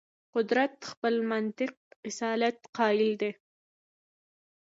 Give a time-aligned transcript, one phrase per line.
[0.35, 1.73] قدرت خپل منطق
[2.09, 3.31] اصالت قایل دی.